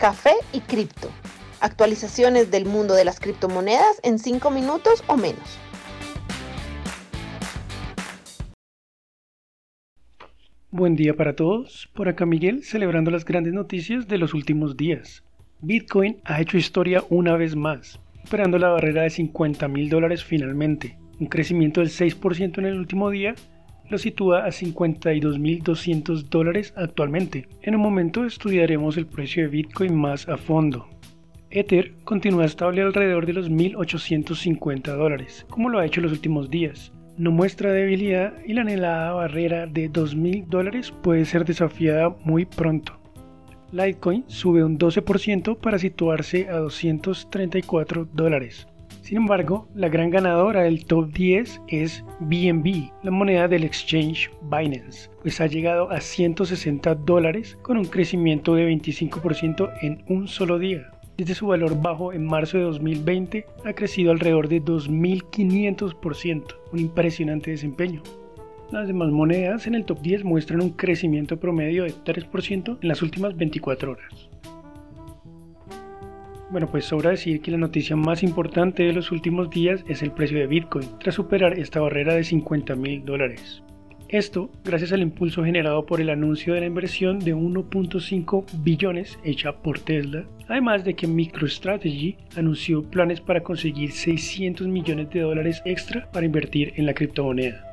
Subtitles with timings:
[0.00, 1.10] café y cripto.
[1.60, 5.58] Actualizaciones del mundo de las criptomonedas en 5 minutos o menos.
[10.70, 11.90] Buen día para todos.
[11.94, 15.22] Por acá Miguel celebrando las grandes noticias de los últimos días.
[15.60, 20.96] Bitcoin ha hecho historia una vez más, superando la barrera de 50 mil dólares finalmente.
[21.18, 23.34] Un crecimiento del 6% en el último día
[23.90, 27.48] lo sitúa a 52.200 dólares actualmente.
[27.62, 30.86] En un momento estudiaremos el precio de Bitcoin más a fondo.
[31.50, 36.48] Ether continúa estable alrededor de los 1.850 dólares, como lo ha hecho en los últimos
[36.48, 36.92] días.
[37.18, 43.00] No muestra debilidad y la anhelada barrera de 2.000 dólares puede ser desafiada muy pronto.
[43.72, 48.66] Litecoin sube un 12% para situarse a 234 dólares.
[49.10, 55.10] Sin embargo, la gran ganadora del top 10 es BNB, la moneda del exchange Binance,
[55.22, 60.92] pues ha llegado a 160 dólares con un crecimiento de 25% en un solo día.
[61.18, 67.50] Desde su valor bajo en marzo de 2020 ha crecido alrededor de 2.500%, un impresionante
[67.50, 68.04] desempeño.
[68.70, 73.02] Las demás monedas en el top 10 muestran un crecimiento promedio de 3% en las
[73.02, 74.30] últimas 24 horas.
[76.50, 80.10] Bueno, pues sobra decir que la noticia más importante de los últimos días es el
[80.10, 83.62] precio de Bitcoin, tras superar esta barrera de 50 mil dólares.
[84.08, 89.52] Esto gracias al impulso generado por el anuncio de la inversión de 1.5 billones hecha
[89.52, 96.10] por Tesla, además de que MicroStrategy anunció planes para conseguir 600 millones de dólares extra
[96.10, 97.69] para invertir en la criptomoneda.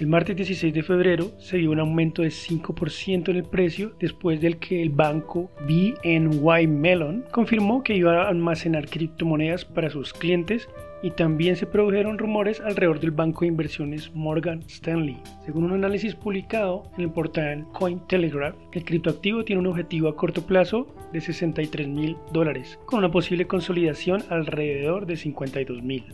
[0.00, 4.40] El martes 16 de febrero se dio un aumento de 5% en el precio después
[4.40, 10.68] del que el banco BNY Mellon confirmó que iba a almacenar criptomonedas para sus clientes
[11.04, 15.16] y también se produjeron rumores alrededor del banco de inversiones Morgan Stanley.
[15.46, 20.44] Según un análisis publicado en el portal Cointelegraph, el criptoactivo tiene un objetivo a corto
[20.44, 26.04] plazo de 63 mil dólares, con una posible consolidación alrededor de 52 mil.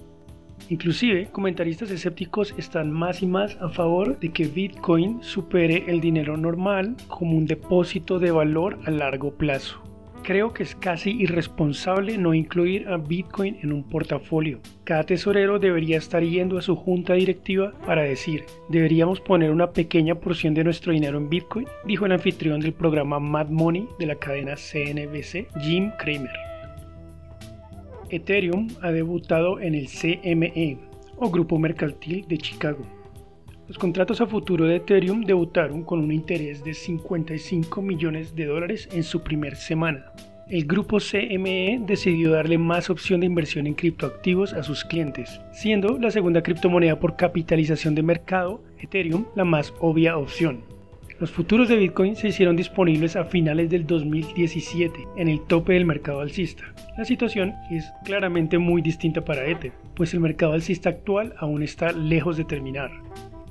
[0.68, 6.36] Inclusive, comentaristas escépticos están más y más a favor de que Bitcoin supere el dinero
[6.36, 9.80] normal como un depósito de valor a largo plazo.
[10.22, 14.60] Creo que es casi irresponsable no incluir a Bitcoin en un portafolio.
[14.84, 20.14] Cada tesorero debería estar yendo a su junta directiva para decir, deberíamos poner una pequeña
[20.14, 24.16] porción de nuestro dinero en Bitcoin, dijo el anfitrión del programa Mad Money de la
[24.16, 26.49] cadena CNBC, Jim Cramer.
[28.10, 30.78] Ethereum ha debutado en el CME
[31.16, 32.84] o Grupo Mercantil de Chicago.
[33.68, 38.88] Los contratos a futuro de Ethereum debutaron con un interés de 55 millones de dólares
[38.92, 40.12] en su primer semana.
[40.48, 45.96] El grupo CME decidió darle más opción de inversión en criptoactivos a sus clientes, siendo
[45.98, 50.64] la segunda criptomoneda por capitalización de mercado, Ethereum, la más obvia opción.
[51.20, 55.84] Los futuros de Bitcoin se hicieron disponibles a finales del 2017, en el tope del
[55.84, 56.64] mercado alcista.
[56.96, 61.92] La situación es claramente muy distinta para Ether, pues el mercado alcista actual aún está
[61.92, 62.90] lejos de terminar,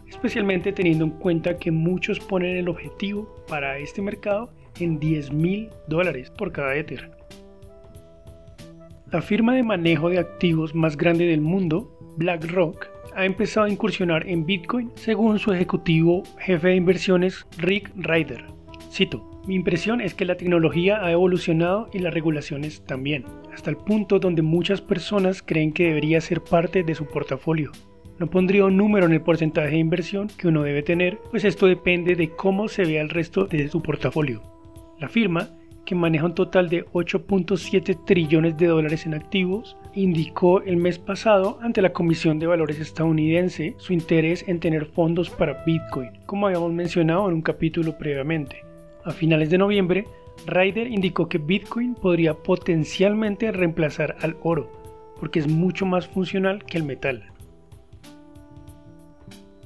[0.07, 5.69] especialmente teniendo en cuenta que muchos ponen el objetivo para este mercado en 10 mil
[5.88, 7.12] dólares por cada Ether.
[9.12, 14.27] La firma de manejo de activos más grande del mundo, BlackRock, ha empezado a incursionar
[14.27, 18.45] en Bitcoin según su ejecutivo jefe de inversiones Rick Ryder.
[18.91, 23.77] Cito, mi impresión es que la tecnología ha evolucionado y las regulaciones también, hasta el
[23.77, 27.71] punto donde muchas personas creen que debería ser parte de su portafolio.
[28.19, 31.67] No pondría un número en el porcentaje de inversión que uno debe tener, pues esto
[31.67, 34.41] depende de cómo se vea el resto de su portafolio.
[34.99, 35.49] La firma
[35.85, 41.59] que maneja un total de 8.7 trillones de dólares en activos, indicó el mes pasado
[41.61, 46.73] ante la Comisión de Valores estadounidense su interés en tener fondos para Bitcoin, como habíamos
[46.73, 48.63] mencionado en un capítulo previamente.
[49.03, 50.05] A finales de noviembre,
[50.45, 54.71] Ryder indicó que Bitcoin podría potencialmente reemplazar al oro,
[55.19, 57.23] porque es mucho más funcional que el metal.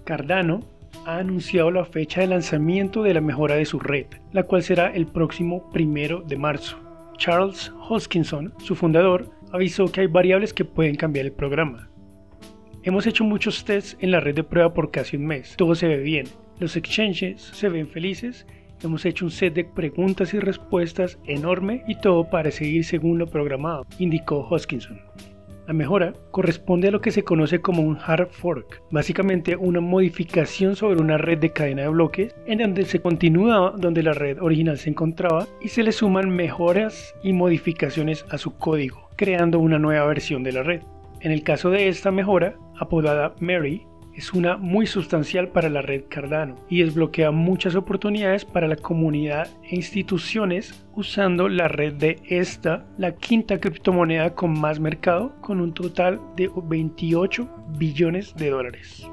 [0.03, 0.61] Cardano
[1.05, 4.87] ha anunciado la fecha de lanzamiento de la mejora de su red, la cual será
[4.87, 6.77] el próximo primero de marzo.
[7.17, 11.89] Charles Hoskinson, su fundador, avisó que hay variables que pueden cambiar el programa.
[12.81, 15.55] Hemos hecho muchos tests en la red de prueba por casi un mes.
[15.55, 16.25] Todo se ve bien.
[16.59, 18.45] Los exchanges se ven felices.
[18.83, 23.27] Hemos hecho un set de preguntas y respuestas enorme y todo parece ir según lo
[23.27, 24.99] programado, indicó Hoskinson.
[25.65, 30.75] La mejora corresponde a lo que se conoce como un hard fork, básicamente una modificación
[30.75, 34.77] sobre una red de cadena de bloques en donde se continúa donde la red original
[34.77, 40.05] se encontraba y se le suman mejoras y modificaciones a su código, creando una nueva
[40.05, 40.81] versión de la red.
[41.21, 46.03] En el caso de esta mejora, apodada Mary, es una muy sustancial para la red
[46.07, 52.85] Cardano y desbloquea muchas oportunidades para la comunidad e instituciones usando la red de esta,
[52.97, 59.07] la quinta criptomoneda con más mercado, con un total de 28 billones de dólares.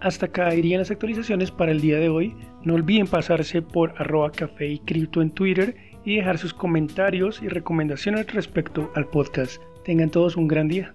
[0.00, 2.34] Hasta acá irían las actualizaciones para el día de hoy.
[2.64, 7.48] No olviden pasarse por arroba café y cripto en Twitter y dejar sus comentarios y
[7.48, 9.60] recomendaciones respecto al podcast.
[9.84, 10.94] Tengan todos un gran día.